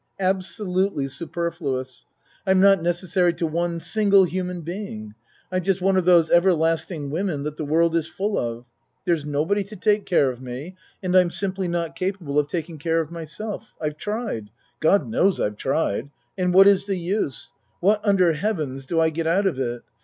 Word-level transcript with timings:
Absolutely 0.19 1.07
superfluous. 1.07 2.07
I'm 2.47 2.59
not 2.59 2.81
necessary 2.81 3.35
to 3.35 3.45
one 3.45 3.79
single 3.79 4.23
human 4.23 4.61
being. 4.63 5.13
I'm 5.51 5.63
just 5.63 5.79
one 5.79 5.95
of 5.95 6.05
those 6.05 6.31
ever 6.31 6.55
lasting 6.55 7.11
women 7.11 7.43
that 7.43 7.55
the 7.55 7.65
world 7.65 7.95
is 7.95 8.07
full 8.07 8.35
of. 8.35 8.65
There's 9.05 9.25
nobody 9.27 9.63
to 9.65 9.75
take 9.75 10.07
care 10.07 10.31
of 10.31 10.41
me 10.41 10.75
and 11.03 11.15
I'm 11.15 11.29
simply 11.29 11.67
not 11.67 11.95
cap 11.95 12.15
able 12.19 12.39
of 12.39 12.47
taking 12.47 12.79
care 12.79 12.99
of 12.99 13.11
myself. 13.11 13.75
I've 13.79 13.97
tried 13.97 14.49
God 14.79 15.07
knows 15.07 15.39
I've 15.39 15.57
tried 15.57 16.09
and 16.35 16.51
what 16.51 16.65
is 16.67 16.87
the 16.87 16.97
use? 16.97 17.53
What 17.79 18.03
un 18.03 18.15
der 18.15 18.33
Heaven's 18.33 18.87
do 18.87 18.99
I 18.99 19.11
get 19.11 19.27
out 19.27 19.45
of 19.45 19.59
it? 19.59 19.83